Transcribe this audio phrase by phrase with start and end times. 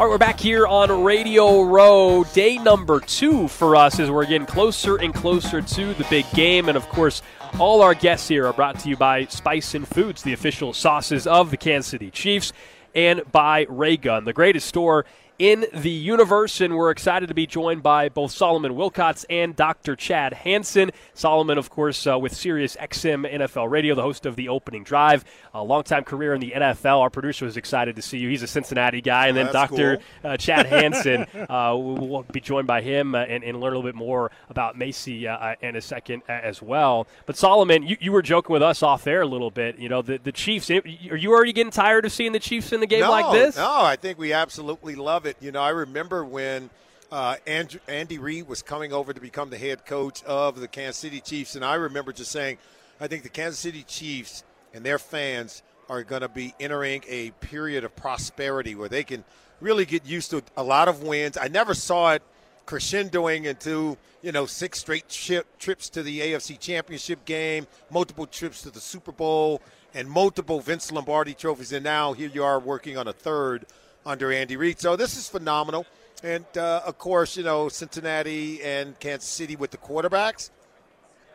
[0.00, 2.24] All right, we're back here on Radio Row.
[2.32, 6.68] Day number two for us as we're getting closer and closer to the big game.
[6.68, 7.20] And of course,
[7.58, 11.50] all our guests here are brought to you by Spicin Foods, the official sauces of
[11.50, 12.54] the Kansas City Chiefs,
[12.94, 15.04] and by Raygun, the greatest store
[15.40, 19.96] in the universe, and we're excited to be joined by both Solomon Wilcots and Dr.
[19.96, 20.90] Chad Hanson.
[21.14, 25.24] Solomon, of course, uh, with Sirius XM NFL Radio, the host of the Opening Drive,
[25.54, 27.00] a longtime career in the NFL.
[27.00, 28.28] Our producer was excited to see you.
[28.28, 29.96] He's a Cincinnati guy, and then Oh, Dr.
[29.96, 30.30] cool.
[30.30, 31.22] Uh, Chad Hanson.
[31.48, 34.76] uh, we'll, be joined by him uh, and, and learn a little bit more about
[34.76, 37.06] Macy uh, in a second as well.
[37.24, 39.78] But Solomon, you, you were joking with us off air a little bit.
[39.78, 40.70] You know, the, the Chiefs.
[40.70, 43.56] Are you already getting tired of seeing the Chiefs in the game no, like this?
[43.56, 45.29] No, I think we absolutely love it.
[45.40, 46.70] You know, I remember when
[47.12, 50.96] uh, Andrew, Andy Reid was coming over to become the head coach of the Kansas
[50.96, 52.58] City Chiefs, and I remember just saying,
[53.00, 57.30] I think the Kansas City Chiefs and their fans are going to be entering a
[57.40, 59.24] period of prosperity where they can
[59.60, 61.36] really get used to a lot of wins.
[61.36, 62.22] I never saw it
[62.66, 68.62] crescendoing into you know six straight tri- trips to the AFC Championship game, multiple trips
[68.62, 69.60] to the Super Bowl,
[69.94, 73.66] and multiple Vince Lombardi trophies, and now here you are working on a third
[74.04, 74.80] under Andy Reid.
[74.80, 75.86] So this is phenomenal,
[76.22, 80.50] and uh, of course you know Cincinnati and Kansas City with the quarterbacks,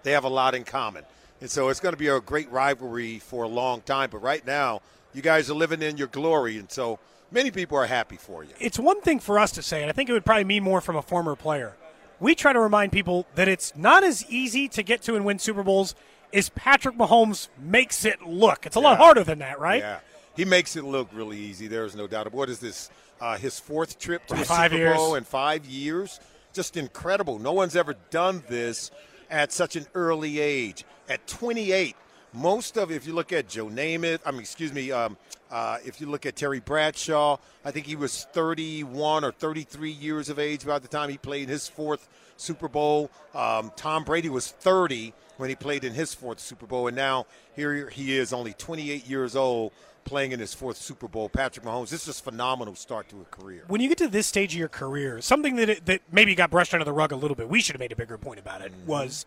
[0.03, 1.03] they have a lot in common,
[1.41, 4.09] and so it's going to be a great rivalry for a long time.
[4.11, 4.81] But right now,
[5.13, 6.99] you guys are living in your glory, and so
[7.31, 8.51] many people are happy for you.
[8.59, 10.81] It's one thing for us to say, and I think it would probably mean more
[10.81, 11.73] from a former player.
[12.19, 15.37] We try to remind people that it's not as easy to get to and win
[15.37, 15.95] Super Bowls
[16.33, 18.65] as Patrick Mahomes makes it look.
[18.65, 19.81] It's a lot harder than that, right?
[19.81, 19.99] Yeah,
[20.35, 21.67] he makes it look really easy.
[21.67, 22.27] There's no doubt.
[22.27, 22.89] About what is this?
[23.21, 24.97] Uh, his fourth trip to the Five Super years.
[24.97, 26.19] Bowl in five years.
[26.53, 27.39] Just incredible.
[27.39, 28.91] No one's ever done this
[29.29, 30.83] at such an early age.
[31.09, 31.95] At 28,
[32.33, 35.17] most of if you look at Joe Namath, I mean, excuse me, um,
[35.49, 40.29] uh, if you look at Terry Bradshaw, I think he was 31 or 33 years
[40.29, 42.07] of age by the time he played his fourth
[42.37, 43.09] Super Bowl.
[43.33, 47.25] Um, Tom Brady was 30 when he played in his fourth Super Bowl, and now
[47.55, 49.71] here he is, only 28 years old,
[50.05, 51.27] playing in his fourth Super Bowl.
[51.27, 53.63] Patrick Mahomes, this is a phenomenal start to a career.
[53.67, 56.73] When you get to this stage of your career, something that that maybe got brushed
[56.73, 58.71] under the rug a little bit, we should have made a bigger point about it,
[58.71, 58.87] Mm-hmm.
[58.87, 59.25] was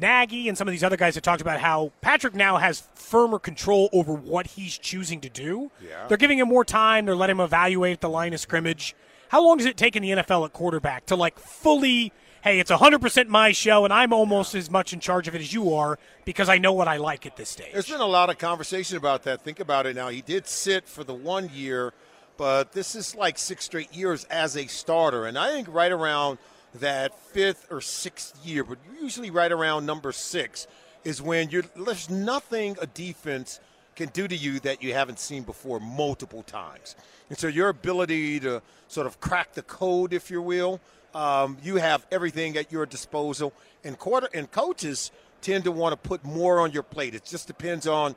[0.00, 3.38] Nagy and some of these other guys that talked about how Patrick now has firmer
[3.38, 5.70] control over what he's choosing to do.
[5.84, 6.06] Yeah.
[6.06, 7.04] They're giving him more time.
[7.04, 8.94] They're letting him evaluate the line of scrimmage.
[9.28, 12.12] How long does it take in the NFL at quarterback to like fully,
[12.48, 15.52] hey, it's 100% my show and I'm almost as much in charge of it as
[15.52, 17.72] you are because I know what I like at this stage?
[17.74, 19.42] There's been a lot of conversation about that.
[19.42, 20.08] Think about it now.
[20.08, 21.92] He did sit for the one year,
[22.38, 25.26] but this is like six straight years as a starter.
[25.26, 26.38] And I think right around
[26.76, 30.66] that fifth or sixth year, but usually right around number six,
[31.04, 33.60] is when you're, there's nothing a defense
[33.98, 36.94] can do to you that you haven't seen before multiple times.
[37.28, 40.80] And so your ability to sort of crack the code, if you will,
[41.14, 43.52] um, you have everything at your disposal.
[43.82, 45.10] And quarter and coaches
[45.42, 47.16] tend to want to put more on your plate.
[47.16, 48.14] It just depends on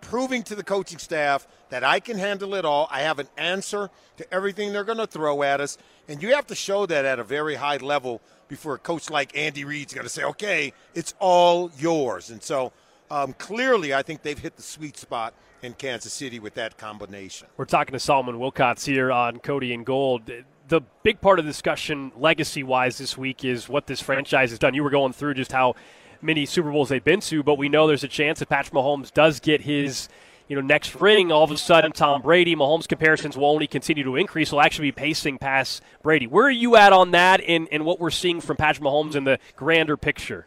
[0.00, 2.88] proving to the coaching staff that I can handle it all.
[2.90, 5.76] I have an answer to everything they're going to throw at us.
[6.08, 9.36] And you have to show that at a very high level before a coach like
[9.36, 12.30] Andy Reid's going to say, okay, it's all yours.
[12.30, 12.72] And so
[13.10, 17.48] um, clearly, I think they've hit the sweet spot in Kansas City with that combination.
[17.56, 20.30] We're talking to Solomon Wilcots here on Cody and Gold.
[20.68, 24.58] The big part of the discussion, legacy wise, this week is what this franchise has
[24.58, 24.74] done.
[24.74, 25.74] You were going through just how
[26.20, 29.12] many Super Bowls they've been to, but we know there's a chance that Patrick Mahomes
[29.12, 30.08] does get his
[30.48, 34.02] you know, next ring, all of a sudden Tom Brady, Mahomes comparisons will only continue
[34.04, 34.50] to increase.
[34.50, 36.26] Will actually be pacing past Brady.
[36.26, 39.24] Where are you at on that and, and what we're seeing from Patrick Mahomes in
[39.24, 40.46] the grander picture?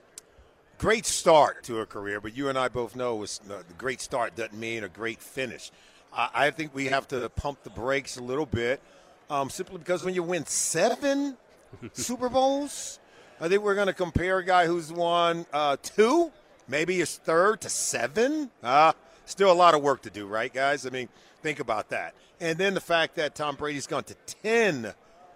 [0.81, 4.57] Great start to a career, but you and I both know the great start doesn't
[4.57, 5.69] mean a great finish.
[6.11, 8.81] I, I think we have to pump the brakes a little bit,
[9.29, 11.37] um, simply because when you win seven
[11.93, 12.97] Super Bowls,
[13.39, 16.31] I think we're going to compare a guy who's won uh, two,
[16.67, 18.49] maybe his third, to seven.
[18.63, 18.93] Uh,
[19.25, 20.87] still a lot of work to do, right, guys?
[20.87, 21.09] I mean,
[21.43, 22.15] think about that.
[22.39, 24.95] And then the fact that Tom Brady's gone to 10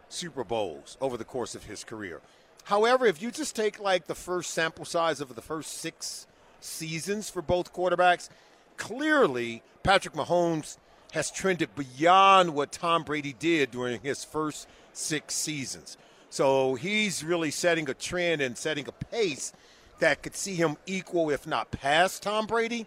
[0.10, 2.22] Super Bowls over the course of his career.
[2.66, 6.28] However, if you just take like the first sample size of the first six
[6.66, 8.30] seasons for both quarterbacks.
[8.78, 10.78] Clearly, Patrick Mahomes
[11.14, 15.98] has trended beyond what Tom Brady did during his first six seasons.
[16.30, 19.54] So he's really setting a trend and setting a pace
[20.00, 22.86] that could see him equal, if not pass, Tom Brady.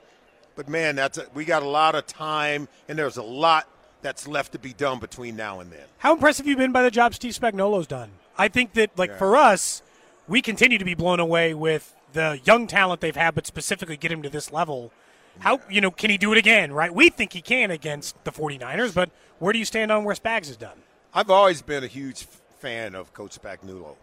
[0.57, 3.67] But man, that's a, we got a lot of time, and there's a lot
[4.03, 5.87] that's left to be done between now and then.
[5.99, 8.11] How impressed have you been by the job Steve Spagnuolo's done?
[8.39, 9.19] I think that, like yeah.
[9.19, 9.83] for us,
[10.29, 14.13] we continue to be blown away with the young talent they've had, but specifically get
[14.13, 14.93] him to this level.
[15.41, 16.73] How you know can he do it again?
[16.73, 16.95] Right?
[16.95, 20.47] We think he can against the 49ers, but where do you stand on where Spags
[20.47, 20.79] has done?
[21.13, 22.27] I've always been a huge
[22.59, 23.97] fan of Coach Spagnuolo.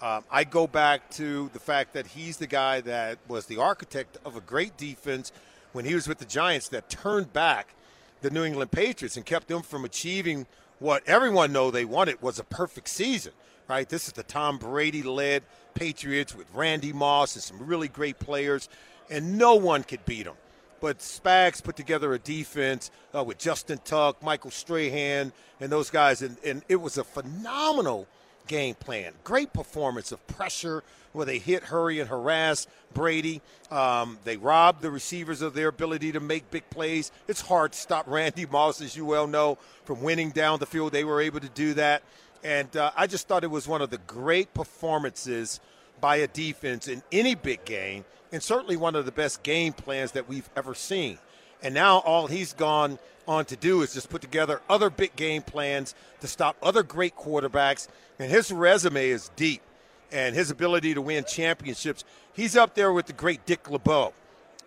[0.00, 4.18] Um, I go back to the fact that he's the guy that was the architect
[4.24, 5.30] of a great defense
[5.72, 7.74] when he was with the Giants that turned back
[8.20, 10.46] the New England Patriots and kept them from achieving
[10.78, 13.32] what everyone know they wanted was a perfect season.
[13.72, 13.88] Right?
[13.88, 18.68] This is the Tom Brady led Patriots with Randy Moss and some really great players,
[19.08, 20.34] and no one could beat them.
[20.82, 26.20] But Spags put together a defense uh, with Justin Tuck, Michael Strahan, and those guys,
[26.20, 28.06] and, and it was a phenomenal
[28.46, 29.14] game plan.
[29.24, 30.84] Great performance of pressure
[31.14, 33.40] where they hit, hurry, and harass Brady.
[33.70, 37.10] Um, they robbed the receivers of their ability to make big plays.
[37.26, 40.92] It's hard to stop Randy Moss, as you well know, from winning down the field.
[40.92, 42.02] They were able to do that.
[42.44, 45.60] And uh, I just thought it was one of the great performances
[46.00, 50.12] by a defense in any big game and certainly one of the best game plans
[50.12, 51.18] that we've ever seen.
[51.62, 52.98] And now all he's gone
[53.28, 57.14] on to do is just put together other big game plans to stop other great
[57.14, 57.86] quarterbacks.
[58.18, 59.62] And his resume is deep
[60.10, 62.04] and his ability to win championships.
[62.32, 64.12] He's up there with the great Dick LeBeau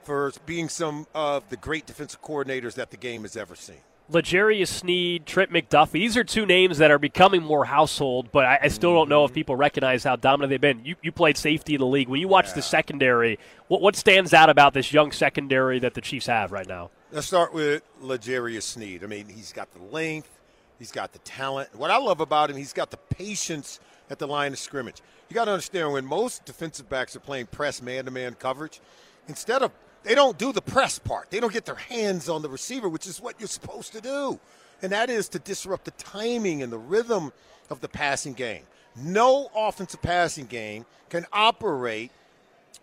[0.03, 3.81] for being some of the great defensive coordinators that the game has ever seen.
[4.09, 5.93] L'Jarius Sneed, Trent McDuffie.
[5.93, 9.25] These are two names that are becoming more household, but I, I still don't know
[9.25, 10.85] if people recognize how dominant they've been.
[10.85, 12.07] You, you played safety in the league.
[12.07, 12.55] When you watch yeah.
[12.55, 16.67] the secondary, what, what stands out about this young secondary that the Chiefs have right
[16.67, 16.91] now?
[17.11, 19.03] Let's start with L'Jarius Sneed.
[19.03, 20.29] I mean, he's got the length,
[20.77, 21.73] he's got the talent.
[21.75, 23.79] What I love about him, he's got the patience
[24.11, 25.01] at the line of scrimmage.
[25.29, 28.81] You got to understand when most defensive backs are playing press man to man coverage,
[29.27, 29.71] instead of
[30.05, 31.31] they don't do the press part.
[31.31, 34.39] They don't get their hands on the receiver, which is what you're supposed to do.
[34.81, 37.33] And that is to disrupt the timing and the rhythm
[37.71, 38.63] of the passing game.
[38.95, 42.11] No offensive passing game can operate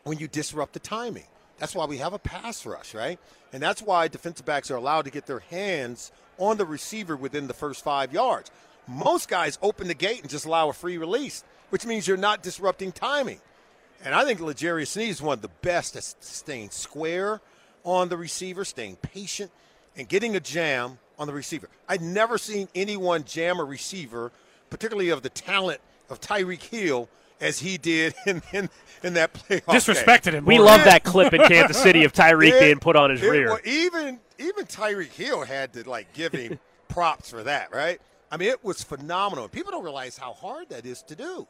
[0.02, 1.24] when you disrupt the timing.
[1.58, 3.20] That's why we have a pass rush, right?
[3.52, 7.46] And that's why defensive backs are allowed to get their hands on the receiver within
[7.46, 8.50] the first five yards.
[8.88, 12.42] Most guys open the gate and just allow a free release, which means you're not
[12.42, 13.40] disrupting timing.
[14.04, 17.40] And I think L'Jarius Sneed is one of the best at staying square
[17.84, 19.50] on the receiver, staying patient,
[19.96, 21.68] and getting a jam on the receiver.
[21.88, 24.32] I've never seen anyone jam a receiver,
[24.70, 27.08] particularly of the talent of Tyreek Hill,
[27.40, 28.70] as he did in, in,
[29.02, 29.64] in that playoff.
[29.64, 30.34] Disrespected game.
[30.34, 30.44] him.
[30.46, 33.48] We love that clip in Kansas City of Tyreek being put on his it, rear.
[33.48, 36.58] Well, even even Tyreek Hill had to like give him
[36.88, 38.00] props for that, right?
[38.30, 39.48] I mean, it was phenomenal.
[39.48, 41.46] People don't realize how hard that is to do.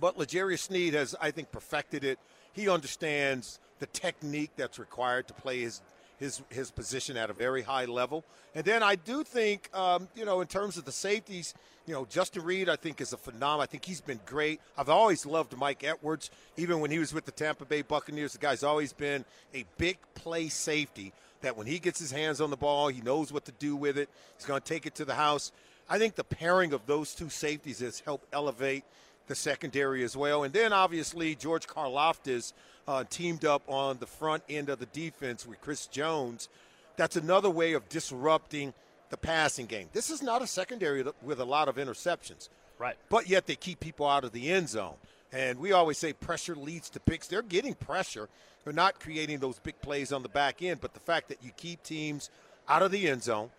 [0.00, 2.18] But L'Jarius Sneed has, I think, perfected it.
[2.52, 5.80] He understands the technique that's required to play his
[6.18, 8.24] his his position at a very high level.
[8.54, 11.54] And then I do think, um, you know, in terms of the safeties,
[11.86, 13.62] you know, Justin Reid, I think, is a phenomenal.
[13.62, 14.60] I think he's been great.
[14.76, 18.34] I've always loved Mike Edwards, even when he was with the Tampa Bay Buccaneers.
[18.34, 19.24] The guy's always been
[19.54, 23.32] a big play safety that when he gets his hands on the ball, he knows
[23.32, 24.10] what to do with it.
[24.36, 25.52] He's going to take it to the house.
[25.88, 28.84] I think the pairing of those two safeties has helped elevate
[29.30, 30.42] the secondary as well.
[30.42, 32.52] And then obviously George Karlaftis
[32.86, 36.48] uh, teamed up on the front end of the defense with Chris Jones.
[36.96, 38.74] That's another way of disrupting
[39.08, 39.88] the passing game.
[39.92, 42.48] This is not a secondary with a lot of interceptions.
[42.78, 42.96] Right.
[43.08, 44.94] But yet they keep people out of the end zone.
[45.32, 47.28] And we always say pressure leads to picks.
[47.28, 48.28] They're getting pressure.
[48.64, 50.80] They're not creating those big plays on the back end.
[50.80, 52.30] But the fact that you keep teams
[52.68, 53.50] out of the end zone,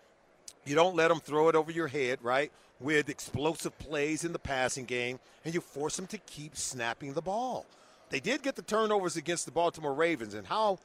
[0.66, 2.52] you don't let them throw it over your head, right?
[2.82, 7.22] With explosive plays in the passing game, and you force them to keep snapping the
[7.22, 7.66] ball.
[8.10, 10.78] They did get the turnovers against the Baltimore Ravens, and how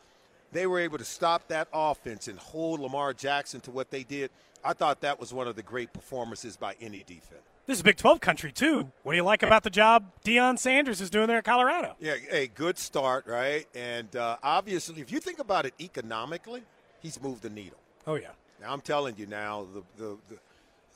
[0.51, 4.31] they were able to stop that offense and hold Lamar Jackson to what they did.
[4.63, 7.41] I thought that was one of the great performances by any defense.
[7.65, 8.89] This is Big 12 country, too.
[9.03, 11.97] What do you like about the job Deion Sanders is doing there at Colorado?
[11.99, 13.65] Yeah, a good start, right?
[13.75, 16.63] And uh, obviously, if you think about it economically,
[17.01, 17.77] he's moved the needle.
[18.05, 18.29] Oh, yeah.
[18.61, 20.37] Now, I'm telling you now, the, the, the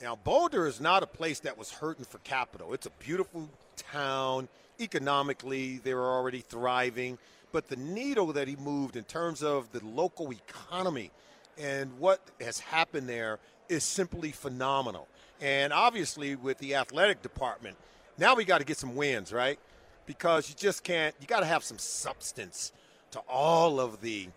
[0.02, 2.74] now, Boulder is not a place that was hurting for capital.
[2.74, 4.48] It's a beautiful town.
[4.80, 7.20] Economically, they were already thriving.
[7.52, 11.12] But the needle that he moved in terms of the local economy
[11.58, 13.38] and what has happened there
[13.70, 15.08] is simply phenomenal.
[15.40, 17.78] And obviously, with the athletic department,
[18.18, 19.60] now we got to get some wins, right?
[20.06, 22.72] Because you just can't, you got to have some substance
[23.12, 24.30] to all of the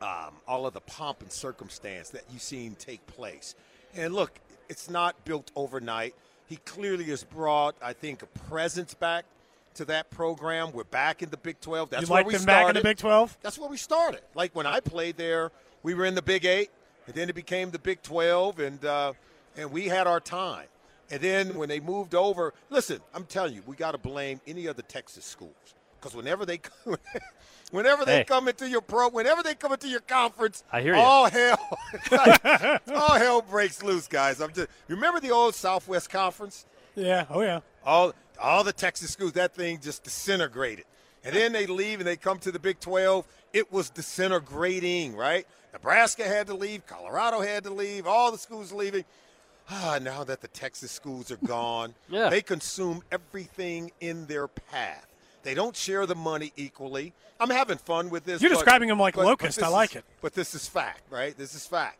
[0.00, 3.54] um, all of the pomp and circumstance that you've seen take place.
[3.94, 4.32] And look,
[4.72, 6.14] it's not built overnight.
[6.46, 9.26] He clearly has brought, I think, a presence back
[9.74, 10.72] to that program.
[10.72, 11.90] We're back in the Big 12.
[11.90, 12.46] That's you where like we started.
[12.46, 13.38] back in the Big 12?
[13.42, 14.22] That's where we started.
[14.34, 15.52] Like when I played there,
[15.82, 16.70] we were in the Big Eight,
[17.06, 19.12] and then it became the Big 12, and uh,
[19.58, 20.66] and we had our time.
[21.10, 24.64] And then when they moved over, listen, I'm telling you, we got to blame any
[24.66, 26.60] of the Texas schools because whenever they
[27.70, 28.24] whenever they Hey.
[28.24, 31.00] come into your pro, whenever they come into your conference, I hear you.
[31.00, 31.78] all hell,
[32.94, 34.40] all hell breaks loose, guys.
[34.40, 37.26] I'm just remember the old Southwest Conference Yeah.
[37.30, 37.60] Oh, yeah.
[37.84, 40.84] all all the Texas schools, that thing just disintegrated.
[41.24, 43.24] And then they leave and they come to the Big 12.
[43.52, 45.46] It was disintegrating, right?
[45.72, 49.04] Nebraska had to leave, Colorado had to leave, all the schools leaving.
[49.70, 52.28] Ah, now that the Texas schools are gone, Yeah.
[52.28, 55.06] they consume everything in their path.
[55.42, 57.12] They don't share the money equally.
[57.40, 58.40] I'm having fun with this.
[58.40, 59.62] You're but- describing them like but- but locusts.
[59.62, 60.04] I like is- it.
[60.20, 61.36] But this is fact, right?
[61.36, 61.98] This is fact.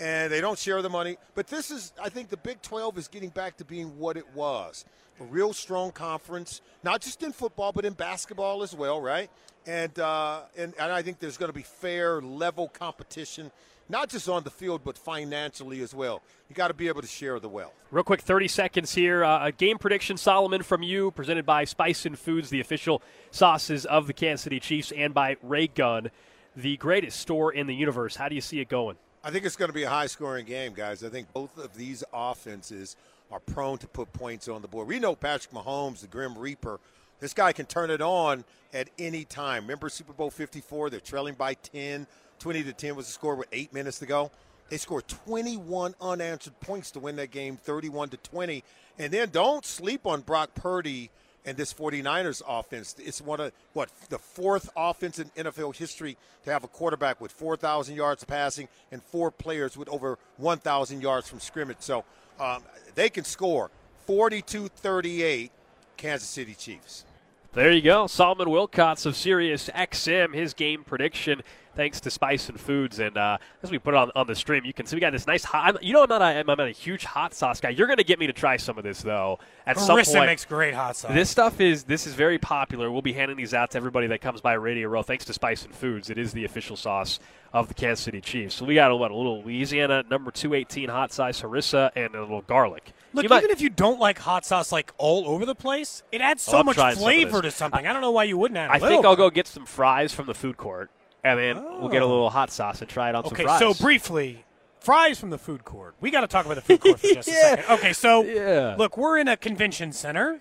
[0.00, 1.16] And they don't share the money.
[1.34, 4.28] But this is, I think the Big 12 is getting back to being what it
[4.34, 4.84] was
[5.20, 9.30] a real strong conference, not just in football, but in basketball as well, right?
[9.66, 13.50] And, uh, and, and I think there's going to be fair, level competition,
[13.88, 16.22] not just on the field, but financially as well.
[16.48, 17.74] You got to be able to share the wealth.
[17.90, 19.24] Real quick, 30 seconds here.
[19.24, 24.06] Uh, a game prediction, Solomon, from you, presented by Spicin Foods, the official sauces of
[24.06, 26.10] the Kansas City Chiefs, and by Raygun,
[26.56, 28.16] the greatest store in the universe.
[28.16, 28.96] How do you see it going?
[29.22, 31.02] I think it's going to be a high scoring game, guys.
[31.02, 32.96] I think both of these offenses
[33.30, 34.86] are prone to put points on the board.
[34.86, 36.78] We know Patrick Mahomes, the Grim Reaper.
[37.20, 39.62] This guy can turn it on at any time.
[39.62, 40.90] Remember Super Bowl 54?
[40.90, 42.06] They're trailing by 10.
[42.38, 44.30] 20 to 10 was the score with eight minutes to go.
[44.70, 48.64] They scored 21 unanswered points to win that game, 31 to 20.
[48.98, 51.10] And then don't sleep on Brock Purdy
[51.44, 52.96] and this 49ers offense.
[52.98, 57.32] It's one of what the fourth offense in NFL history to have a quarterback with
[57.32, 61.78] 4,000 yards passing and four players with over 1,000 yards from scrimmage.
[61.80, 62.04] So
[62.40, 62.62] um,
[62.94, 63.70] they can score
[64.08, 65.50] 42-38
[65.96, 67.04] Kansas City Chiefs.
[67.54, 68.08] There you go.
[68.08, 71.40] Solomon Wilcots of Sirius XM, his game prediction,
[71.76, 72.98] thanks to Spicin Foods.
[72.98, 75.12] And uh, as we put it on, on the stream, you can see we got
[75.12, 75.68] this nice hot.
[75.68, 77.68] I'm, you know, I'm not, a, I'm not a huge hot sauce guy.
[77.68, 80.26] You're going to get me to try some of this, though, at some point.
[80.26, 81.12] makes great hot sauce.
[81.12, 82.90] This stuff is this is very popular.
[82.90, 85.04] We'll be handing these out to everybody that comes by Radio Row.
[85.04, 87.20] Thanks to Spicin Foods, it is the official sauce
[87.52, 88.56] of the Kansas City Chiefs.
[88.56, 92.16] So we got a, what a little Louisiana number two eighteen hot sauce harissa and
[92.16, 92.92] a little garlic.
[93.14, 96.20] Look, might- even if you don't like hot sauce like all over the place, it
[96.20, 97.86] adds oh, so I'm much trying some flavor to something.
[97.86, 98.70] I, don't know why you wouldn't add.
[98.70, 100.90] I think I'll go get some fries from the food court,
[101.22, 102.08] and then we'll get a Oh.
[102.08, 103.58] little hot sauce and try it on Okay, some fries.
[103.60, 104.44] so briefly,
[104.80, 105.94] fries from the food court.
[106.00, 107.34] We got to talk about the food court for just Yeah.
[107.34, 107.74] a second.
[107.74, 108.74] Okay, so Yeah.
[108.78, 110.40] look, we're in a convention center,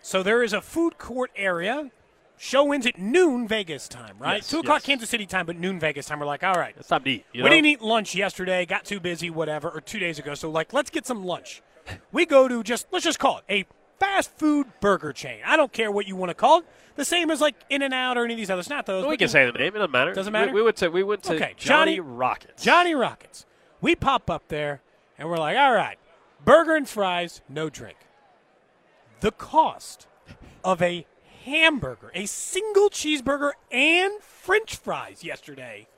[0.00, 1.90] so there is a food court area.
[2.38, 4.36] Show ends at noon Vegas time, right?
[4.36, 4.86] Yes, Two o'clock yes.
[4.86, 6.18] Kansas City time, but noon Vegas time.
[6.18, 7.24] We're like, all right, it's time to eat.
[7.32, 7.48] We know?
[7.48, 10.34] didn't eat lunch yesterday, got too busy, whatever, or two days ago.
[10.34, 11.62] So like, let's get some lunch.
[12.12, 13.64] We go to just let's just call it a
[13.98, 15.40] fast food burger chain.
[15.44, 16.64] I don't care what you want to call it.
[16.96, 18.68] The same as like In and Out or any of these others.
[18.68, 19.02] Not those.
[19.02, 19.68] Well, we can say the name.
[19.74, 20.12] It doesn't matter.
[20.12, 20.52] Doesn't We- matter?
[20.52, 22.62] We, went to we went to Okay, Johnny, Johnny- Rockets.
[22.62, 23.46] Johnny Rockets.
[23.80, 24.80] We pop up there
[25.18, 25.98] and we're like, all right,
[26.44, 27.96] burger and fries, no drink.
[29.20, 30.06] The cost
[30.64, 31.06] of a
[31.44, 35.88] hamburger, a single cheeseburger and French fries yesterday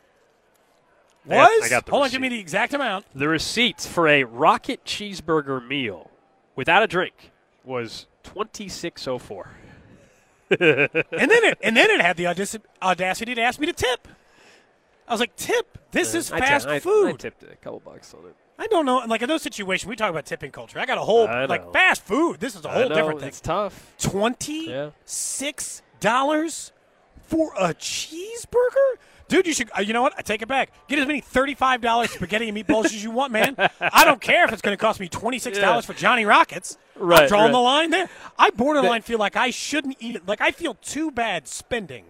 [1.27, 1.65] I got- was.
[1.65, 3.07] I got the hold on, give me the exact amount.
[3.15, 6.11] The receipts for a rocket cheeseburger meal
[6.57, 7.33] without a drink
[7.65, 9.49] was twenty six oh four.
[10.51, 12.27] and then it and then it had the
[12.83, 14.07] audacity to ask me to tip.
[15.09, 15.79] I was like, tip.
[15.91, 17.09] This is fast I- food.
[17.09, 18.35] I tipped a couple bucks on it.
[18.59, 18.99] I don't know.
[18.99, 20.79] Like in those situations, we talk about tipping culture.
[20.79, 22.39] I got a whole like fast food.
[22.39, 23.29] This is a I whole know, different thing.
[23.29, 23.93] It's tough.
[23.99, 26.71] Twenty six dollars
[27.23, 28.95] for a cheeseburger,
[29.29, 29.47] dude.
[29.47, 29.71] You should.
[29.77, 30.15] Uh, you know what?
[30.19, 30.71] I take it back.
[30.89, 33.57] Get as many thirty five dollars spaghetti and meatballs as you want, man.
[33.81, 36.77] I don't care if it's going to cost me twenty six dollars for Johnny Rockets.
[36.97, 37.53] I'm Right, drawing right.
[37.53, 38.09] the line there.
[38.39, 40.29] I borderline feel like I shouldn't eat it.
[40.29, 42.05] Like I feel too bad spending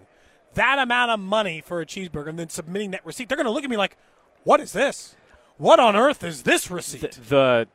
[0.54, 3.28] that amount of money for a cheeseburger and then submitting that receipt.
[3.28, 3.96] They're going to look at me like,
[4.44, 5.16] "What is this?
[5.56, 7.68] What on earth is this receipt?" The, the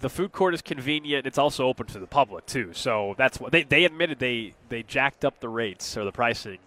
[0.00, 1.26] the food court is convenient.
[1.26, 2.70] It's also open to the public too.
[2.72, 6.58] So that's what they they admitted they they jacked up the rates or the pricing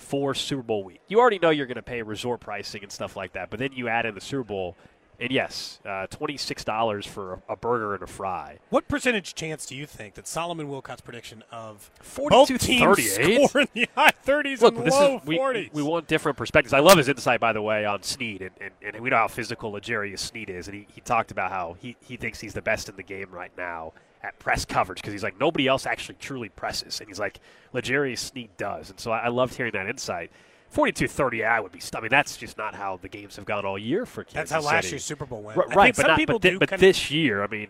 [0.00, 1.00] for Super Bowl week.
[1.08, 3.72] You already know you're going to pay resort pricing and stuff like that, but then
[3.72, 4.76] you add in the Super Bowl,
[5.20, 8.58] and yes, uh, twenty six dollars for a, burger and a fry.
[8.70, 13.48] What percentage chance do you think that Solomon Wilcott's prediction of 42 both teams 38?
[13.48, 15.72] score in the high 30s Look, and low is we, 40s?
[15.74, 16.72] we want different perspectives.
[16.72, 19.28] I love his insight, by the way, on Sneed, and, and, and we know how
[19.28, 22.62] physical L'Jarius Sneed is, and he, he talked about how he, he thinks he's the
[22.62, 23.92] best in the game right now
[24.22, 27.40] at press coverage because he's like nobody else actually truly presses, and he's like
[27.72, 30.30] L'Jarius Sneed does, and so I, I loved hearing that insight.
[30.74, 31.80] 42-30, I would be.
[31.96, 34.52] I mean, that's just not how the games have gone all year for Kansas That's
[34.52, 34.94] how last City.
[34.94, 35.58] year's Super Bowl went.
[35.58, 37.68] R- right, but some not, people but, do but this year, I mean,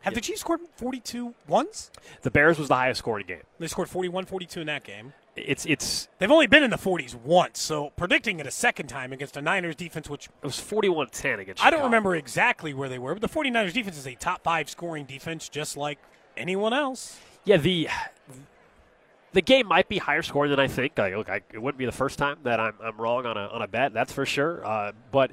[0.00, 1.90] Have the Chiefs scored 42 once?
[2.22, 3.42] the Bears was the highest scoring game.
[3.58, 5.12] They scored 41 42 in that game.
[5.34, 9.12] It's it's They've only been in the 40s once, so predicting it a second time
[9.12, 11.64] against a Niners defense, which it was 41-10 against.
[11.64, 14.68] I don't remember exactly where they were, but the 49ers defense is a top five
[14.68, 15.98] scoring defense just like
[16.36, 17.18] anyone else.
[17.44, 17.88] Yeah, the
[19.32, 20.98] the game might be higher scoring than I think.
[20.98, 23.46] Like, look, I, it wouldn't be the first time that I'm, I'm wrong on a
[23.46, 23.94] on a bet.
[23.94, 24.64] That's for sure.
[24.66, 25.30] Uh, but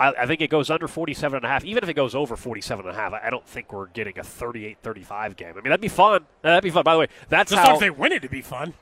[0.00, 1.64] I, I think it goes under 47 and a half.
[1.64, 4.18] Even if it goes over 47 and a half, I, I don't think we're getting
[4.18, 5.50] a 38-35 game.
[5.50, 6.26] I mean, that'd be fun.
[6.42, 6.82] That'd be fun.
[6.82, 8.74] By the way, that's Just how if they win it to be fun.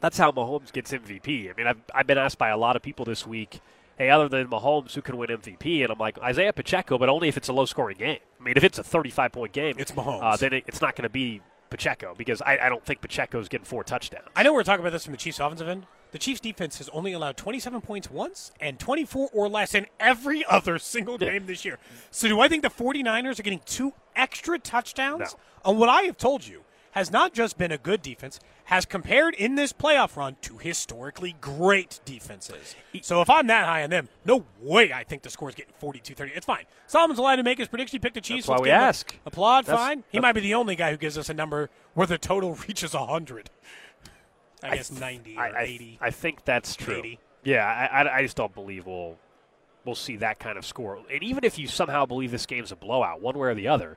[0.00, 1.50] That's how Mahomes gets MVP.
[1.50, 3.60] I mean, I've, I've been asked by a lot of people this week,
[3.98, 5.82] hey, other than Mahomes, who can win MVP?
[5.82, 8.18] And I'm like, Isaiah Pacheco, but only if it's a low scoring game.
[8.40, 10.22] I mean, if it's a 35 point game, It's Mahomes.
[10.22, 13.48] Uh, then it, it's not going to be Pacheco because I, I don't think Pacheco's
[13.48, 14.28] getting four touchdowns.
[14.36, 15.86] I know we're talking about this from the Chiefs offensive end.
[16.12, 20.44] The Chiefs defense has only allowed 27 points once and 24 or less in every
[20.48, 21.78] other single game this year.
[22.10, 25.20] So do I think the 49ers are getting two extra touchdowns
[25.64, 25.70] No.
[25.72, 26.62] on what I have told you
[26.96, 31.36] has not just been a good defense, has compared in this playoff run to historically
[31.42, 32.74] great defenses.
[33.02, 35.74] So if I'm that high on them, no way I think the score is getting
[35.80, 36.30] 42-30.
[36.34, 36.64] It's fine.
[36.86, 37.96] Solomon's allowed to make his prediction.
[37.96, 38.46] He picked the Chiefs.
[38.46, 39.14] That's why we give him a- ask.
[39.26, 40.04] Applaud, That's- fine.
[40.10, 42.94] He might be the only guy who gives us a number where the total reaches
[42.94, 43.50] 100.
[44.62, 45.98] I guess th- 90 or I, I, 80.
[46.00, 46.96] I think that's true.
[46.96, 47.18] 80.
[47.44, 49.18] Yeah, I, I, I just don't believe we'll
[49.84, 50.98] we'll see that kind of score.
[51.12, 53.96] And even if you somehow believe this game's a blowout, one way or the other,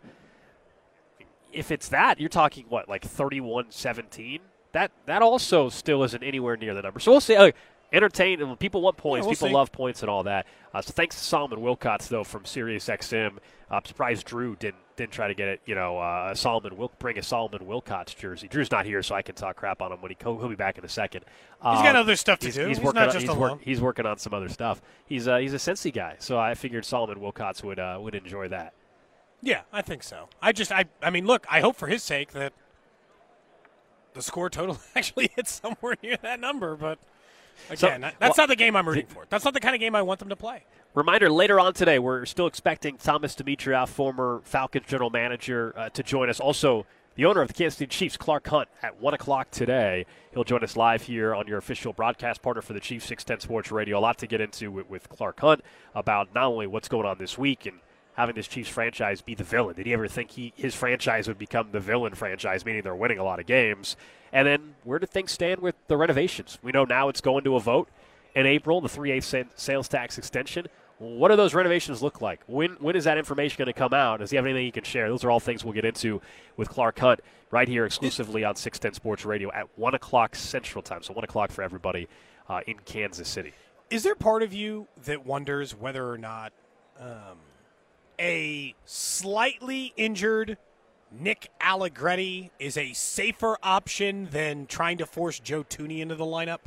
[1.53, 4.39] if it's that, you're talking what like 31-17.
[4.71, 6.99] That that also still isn't anywhere near the number.
[6.99, 7.35] So we'll see.
[7.35, 7.51] Uh,
[7.91, 8.41] entertain.
[8.41, 9.25] and People want points.
[9.25, 9.53] we'll People see.
[9.53, 10.45] love points and all that.
[10.73, 13.37] Uh, so thanks to Solomon Wilcots though from SiriusXM.
[13.71, 15.61] I'm surprised Drew didn't didn't try to get it.
[15.65, 18.47] You know, uh, Solomon will bring a Solomon Wilcots jersey.
[18.47, 20.55] Drew's not here, so I can talk crap on him when he co- he'll be
[20.55, 21.23] back in a second.
[21.63, 22.67] He's got other stuff to he's, do.
[22.67, 22.99] He's, He's working.
[22.99, 23.59] not on, just he's, alone.
[23.61, 24.81] he's working on some other stuff.
[25.05, 28.49] He's uh, he's a Cincy guy, so I figured Solomon Wilcots would uh, would enjoy
[28.49, 28.73] that.
[29.41, 30.29] Yeah, I think so.
[30.41, 32.53] I just, I, I mean, look, I hope for his sake that
[34.13, 36.75] the score total actually hits somewhere near that number.
[36.75, 36.99] But
[37.69, 39.25] again, that- that's well, not the game I'm rooting for.
[39.29, 40.63] That's not the kind of game I want them to play.
[40.95, 46.01] Reminder later on today, we're still expecting Thomas Dimitroff, former Falcons general manager, uh, to
[46.01, 46.39] join us.
[46.39, 50.05] Also, the owner of the Kansas City Chiefs, Clark Hunt, at 1 o'clock today.
[50.33, 53.71] He'll join us live here on your official broadcast partner for the Chiefs 610 Sports
[53.71, 53.99] Radio.
[53.99, 55.61] A lot to get into with, with Clark Hunt
[55.93, 57.79] about not only what's going on this week and
[58.19, 59.77] having this Chiefs franchise be the villain.
[59.77, 63.17] Did he ever think he his franchise would become the villain franchise, meaning they're winning
[63.17, 63.95] a lot of games?
[64.33, 66.59] And then where do things stand with the renovations?
[66.61, 67.87] We know now it's going to a vote
[68.35, 70.67] in April, the 3 8 sales tax extension.
[70.97, 72.41] What do those renovations look like?
[72.45, 74.19] When when is that information going to come out?
[74.19, 75.07] Does he have anything he can share?
[75.07, 76.21] Those are all things we'll get into
[76.57, 81.03] with Clark Hunt right here exclusively on 610 Sports Radio at 1 o'clock Central Time.
[81.03, 82.09] So 1 o'clock for everybody
[82.49, 83.53] uh, in Kansas City.
[83.89, 86.51] Is there part of you that wonders whether or not
[86.99, 87.37] um,
[88.19, 90.57] a slightly injured
[91.11, 96.59] Nick Allegretti is a safer option than trying to force Joe Thuney into the lineup?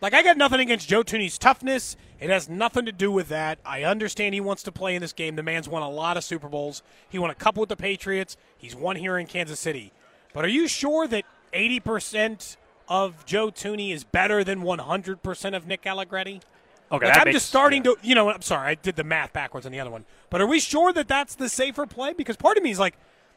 [0.00, 1.96] Like, I got nothing against Joe Thuney's toughness.
[2.20, 3.58] It has nothing to do with that.
[3.64, 5.34] I understand he wants to play in this game.
[5.36, 6.82] The man's won a lot of Super Bowls.
[7.08, 8.36] He won a couple with the Patriots.
[8.56, 9.92] He's won here in Kansas City.
[10.32, 12.56] But are you sure that 80%
[12.88, 16.40] of Joe Thuney is better than 100% of Nick Allegretti?
[16.90, 17.92] Okay, Like, I'm makes- just starting yeah.
[17.92, 20.04] to, you know, I'm sorry, I did the math backwards on the other one.
[20.30, 22.12] But are we sure that that's the safer play?
[22.14, 22.94] Because part of me is like,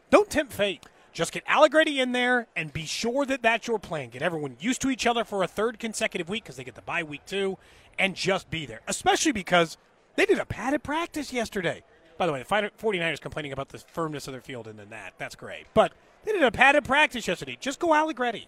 [0.09, 0.85] don't tempt fate.
[1.13, 4.09] Just get Allegretti in there and be sure that that's your plan.
[4.09, 6.81] Get everyone used to each other for a third consecutive week because they get the
[6.81, 7.57] bye week too,
[7.99, 8.79] and just be there.
[8.87, 9.77] Especially because
[10.15, 11.83] they did a padded practice yesterday.
[12.17, 14.89] By the way, the Fi- 49ers complaining about the firmness of their field and then
[14.91, 15.13] that.
[15.17, 15.65] That's great.
[15.73, 15.91] But
[16.23, 17.57] they did a padded practice yesterday.
[17.59, 18.47] Just go Allegretti.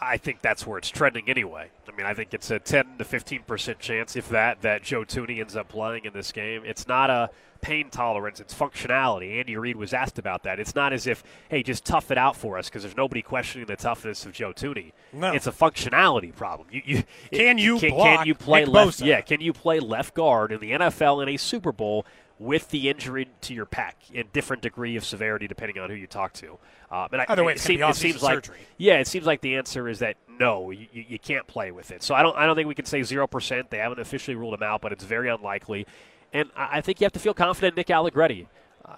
[0.00, 1.70] I think that's where it's trending anyway.
[1.88, 5.04] I mean, I think it's a 10 to 15 percent chance, if that, that Joe
[5.04, 6.62] Thuney ends up playing in this game.
[6.64, 7.30] It's not a
[7.60, 9.38] pain tolerance; it's functionality.
[9.40, 10.60] Andy Reid was asked about that.
[10.60, 13.66] It's not as if, hey, just tough it out for us, because there's nobody questioning
[13.66, 14.92] the toughness of Joe Thuney.
[15.12, 15.32] No.
[15.32, 16.68] It's a functionality problem.
[16.70, 19.00] You, you, Can you can, can you play Nick left?
[19.00, 19.06] Bosa?
[19.06, 22.06] Yeah, can you play left guard in the NFL in a Super Bowl?
[22.40, 26.06] With the injury to your pec in different degree of severity, depending on who you
[26.06, 26.58] talk to,
[26.90, 28.58] um, and I, Either way, it, seem- it seems like surgery.
[28.76, 32.02] yeah, it seems like the answer is that no, you, you can't play with it.
[32.02, 33.70] So I don't I don't think we can say zero percent.
[33.70, 35.86] They haven't officially ruled him out, but it's very unlikely.
[36.32, 38.46] And I, I think you have to feel confident in Nick Allegretti.
[38.84, 38.96] Uh,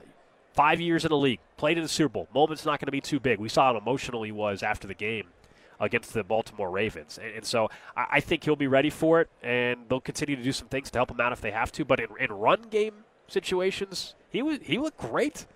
[0.53, 2.29] five years in the league, played in the Super Bowl.
[2.35, 3.38] Moment's not going to be too big.
[3.38, 5.29] We saw how emotional he was after the game
[5.81, 9.31] against the Baltimore Ravens, and, and so I, I think he'll be ready for it.
[9.42, 11.85] And they'll continue to do some things to help him out if they have to.
[11.87, 15.47] But in, in run game situations, he was he looked great.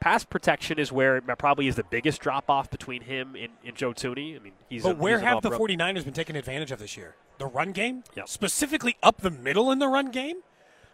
[0.00, 3.74] pass protection is where it probably is the biggest drop off between him and, and
[3.74, 4.36] Joe Thuney.
[4.36, 6.78] I mean, he's but a, where he's have the all 49ers been taking advantage of
[6.78, 7.14] this year?
[7.38, 8.28] The run game, Yep.
[8.28, 10.38] specifically up the middle in the run game.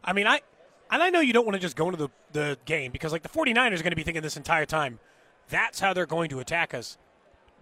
[0.05, 0.41] I mean, I
[0.91, 3.23] and I know you don't want to just go into the the game because like
[3.23, 4.99] the 49ers are going to be thinking this entire time,
[5.49, 6.99] that's how they're going to attack us.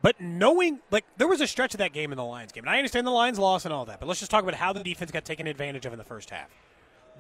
[0.03, 2.71] But knowing, like, there was a stretch of that game in the Lions game, and
[2.71, 4.83] I understand the Lions loss and all that, but let's just talk about how the
[4.83, 6.49] defense got taken advantage of in the first half.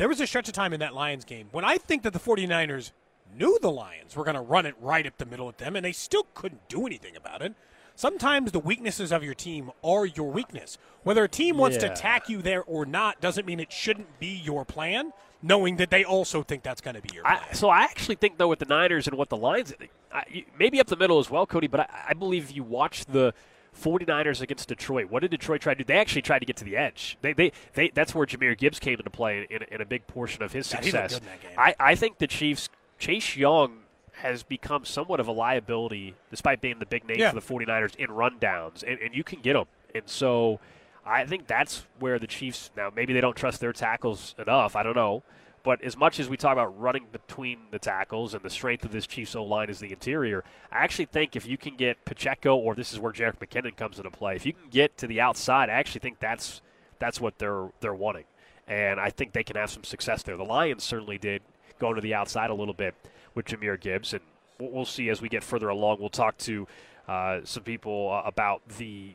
[0.00, 2.18] There was a stretch of time in that Lions game when I think that the
[2.18, 2.92] 49ers
[3.36, 5.84] knew the Lions were going to run it right up the middle at them, and
[5.84, 7.52] they still couldn't do anything about it.
[7.96, 10.78] Sometimes the weaknesses of your team are your weakness.
[11.02, 11.92] Whether a team wants to Yeah.
[11.92, 16.02] attack you there or not doesn't mean it shouldn't be your plan, knowing that they
[16.02, 17.40] also think that's going to be your plan.
[17.50, 19.74] I, so I actually think though with the Niners and what the Lions,
[20.10, 21.66] I, maybe up the middle as well, Cody.
[21.66, 23.34] But I, I believe you watch the
[23.80, 25.10] 49ers against Detroit.
[25.10, 25.84] What did Detroit try to do?
[25.84, 27.16] They actually tried to get to the edge.
[27.22, 30.42] They, they, they that's where Jahmyr Gibbs came into play in, in a big portion
[30.42, 31.14] of his success.
[31.14, 31.52] good in that game.
[31.58, 33.78] I, I think the Chiefs, Chase Young
[34.12, 37.30] has become somewhat of a liability, despite being the big name Yeah.
[37.32, 39.64] for the 49ers in rundowns, and, and you can get them.
[39.94, 40.60] And so
[41.06, 44.76] I think that's where the Chiefs now maybe they don't trust their tackles enough.
[44.76, 45.22] I don't know.
[45.62, 48.92] But as much as we talk about running between the tackles and the strength of
[48.92, 50.42] this Chiefs O line is the interior,
[50.72, 53.98] I actually think if you can get Pacheco or this is where Jerick McKinnon comes
[53.98, 56.62] into play, if you can get to the outside, I actually think that's
[56.98, 58.24] that's what they're they're wanting.
[58.66, 60.36] And I think they can have some success there.
[60.36, 61.42] The Lions certainly did
[61.78, 62.94] going to the outside a little bit
[63.34, 64.22] with Jahmyr Gibbs, and
[64.58, 65.98] we'll, see as we get further along.
[65.98, 66.68] We'll talk to
[67.08, 69.14] uh, some people uh, about the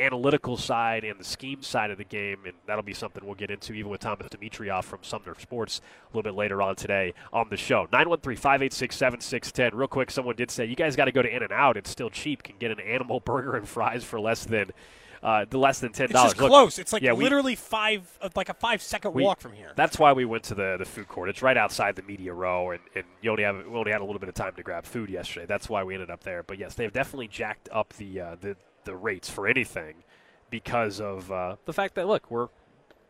[0.00, 3.50] analytical side and the scheme side of the game, and that'll be something we'll get
[3.50, 7.48] into even with Thomas Dimitroff from Sumner Sports a little bit later on today on
[7.50, 7.86] the show.
[7.92, 9.70] 913-586-7610.
[9.74, 11.76] Real quick, someone did say, you guys got to go to In-N-Out.
[11.76, 12.42] It's still cheap.
[12.42, 14.70] Can get an animal burger and fries for less than
[15.22, 16.04] uh, the less than $10.
[16.04, 16.78] it's just Look, close.
[16.78, 19.72] It's like yeah, we- literally five, like a five second we- walk from here.
[19.76, 21.28] That's why we went to the, the food court.
[21.28, 24.04] It's right outside the media row, and, and you only have we only had a
[24.04, 25.44] little bit of time to grab food yesterday.
[25.46, 26.42] That's why we ended up there.
[26.42, 30.04] But yes, they've definitely jacked up the uh, the the rates for anything
[30.50, 32.48] because of uh, the fact that look we're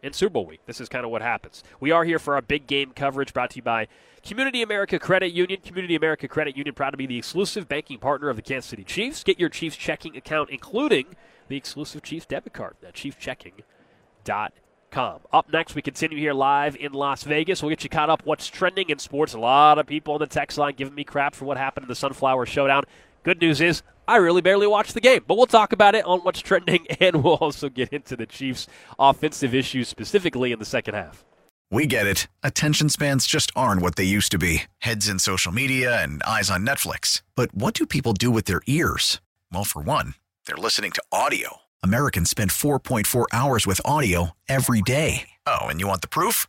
[0.03, 0.61] in Super Bowl week.
[0.67, 1.63] This is kind of what happens.
[1.79, 3.89] We are here for our big game coverage brought to you by
[4.25, 5.61] Community America Credit Union.
[5.61, 8.85] Community America Credit Union proud to be the exclusive banking partner of the Kansas City
[8.85, 9.25] Chiefs.
[9.25, 11.07] Get your Chiefs checking account, including
[11.49, 15.21] the exclusive Chiefs debit card at chiefchecking.com.
[15.33, 17.63] Up next, we continue here live in Las Vegas.
[17.63, 19.35] We'll get you caught up what's trending in sports.
[19.35, 21.89] A lot of people on the text line giving me crap for what happened in
[21.89, 22.85] the Sunflower Showdown.
[23.23, 26.19] Good news is I really barely watched the game, but we'll talk about it on
[26.21, 28.67] what's trending, and we'll also get into the Chiefs'
[28.99, 31.25] offensive issues specifically in the second half.
[31.71, 32.27] We get it.
[32.43, 36.51] Attention spans just aren't what they used to be heads in social media and eyes
[36.51, 37.23] on Netflix.
[37.37, 39.21] But what do people do with their ears?
[39.53, 41.59] Well, for one, they're listening to audio.
[41.81, 45.31] Americans spend 4.4 hours with audio every day.
[45.47, 46.49] Oh, and you want the proof?